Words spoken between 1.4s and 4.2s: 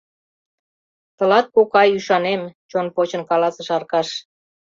кокай, ӱшанем,— чон почын каласыш Аркаш.